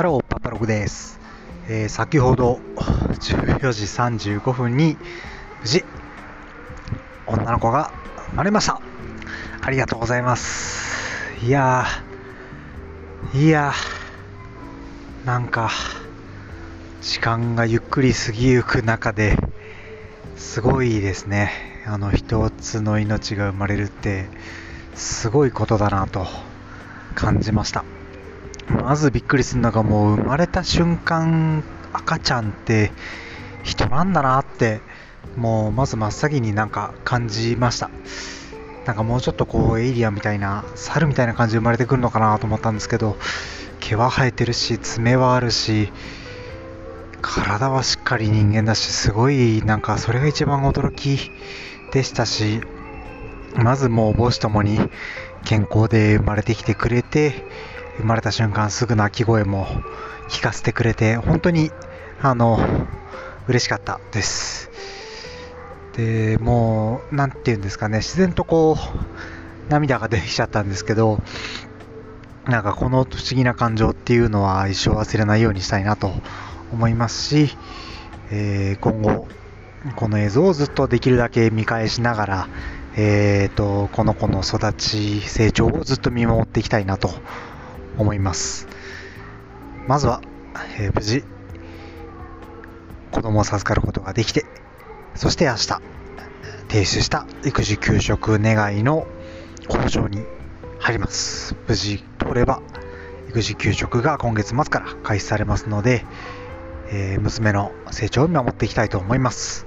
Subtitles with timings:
[0.00, 1.20] ハロー、パパログです。
[1.68, 2.58] えー先ほど
[3.20, 4.96] 14時35分に
[5.60, 5.84] 無事
[7.26, 7.92] 女の子が
[8.30, 8.80] 生まれました。
[9.60, 11.44] ありがとうございます。
[11.44, 15.70] いやー、いやー、なんか
[17.02, 19.36] 時間がゆっくり過ぎゆく中で
[20.38, 21.52] すごいですね。
[21.86, 24.30] あの一つの命が生まれるって
[24.94, 26.26] すごいことだなと
[27.14, 27.84] 感じました。
[28.70, 32.92] まずびっくりするのがもう生まれた瞬間赤ちゃんって
[33.64, 34.80] 人なんだなって
[35.36, 37.90] もうまず真っ先になんか感じました。
[38.86, 43.16] なんかもうちょっとこうエイリアンみたいな猿みたいな感じで生まれてくるのかなと思ったんですけど
[43.78, 45.92] 毛は生えてるし爪はあるし
[47.20, 51.30] 体はしっかり人間だしすごいなんかそれが一番驚き
[51.92, 52.60] でしたし
[53.54, 54.78] まずもう母子ともに
[55.44, 57.44] 健康で生まれてきてくれて
[58.00, 59.66] 生まれた瞬間すぐ泣き声も
[60.28, 61.70] 聞かせてくれて本当に
[62.20, 62.58] あの
[63.46, 64.70] 嬉しかったです。
[65.96, 71.20] でもうなんていうんですかね自然とこう涙が出てきちゃったんですけど
[72.46, 76.12] なんかこの不思議な感情っていうのは一生忘れないようにしたいなと
[76.72, 77.56] 思いますし、
[78.30, 79.28] えー今後
[79.96, 82.48] この映像をずっとできるだけ見返しながら、
[82.96, 87.10] えー、とこの子の育ち成長をずっと見守っていきたいなと
[88.00, 88.66] 思います。
[89.86, 90.20] まずは、
[90.78, 91.24] えー無事
[93.12, 94.46] 子供を授かることができて
[95.16, 95.80] そして明日
[96.68, 99.06] 提出した育児休職願いの
[99.68, 100.24] 工場に
[100.78, 101.56] 入ります。
[101.66, 102.62] 無事通れば
[103.28, 106.04] 育児休職が今月末から開始されますので、
[106.92, 109.66] えー娘の成長を見守っていきたいと思います。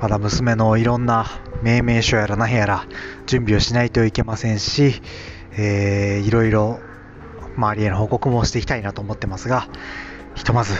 [0.00, 1.26] まだ娘のいろんな
[1.62, 2.86] 命名書やら何やら
[3.26, 5.00] 準備をしないといけませんし、
[5.56, 6.80] えーいろいろ
[7.56, 9.68] 周りへの報告もしていきたいなと思ってますが
[10.34, 10.74] ひとまず、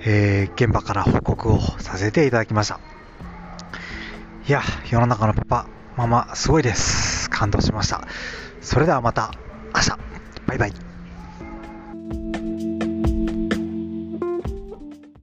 [0.00, 2.80] えー現場から報告をさせていただきました。
[4.48, 7.28] いや世の中のパパママすごいです。
[7.30, 8.06] 感動しました。
[8.60, 9.32] それではまた
[9.74, 9.98] 明日。
[10.46, 10.85] バイバイ。